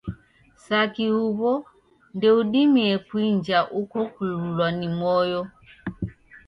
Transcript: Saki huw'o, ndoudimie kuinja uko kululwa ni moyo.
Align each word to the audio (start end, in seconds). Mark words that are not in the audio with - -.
Saki 0.65 1.05
huw'o, 1.15 1.53
ndoudimie 2.15 2.93
kuinja 3.07 3.57
uko 3.81 3.99
kululwa 4.13 4.67
ni 4.77 4.87
moyo. 4.99 5.41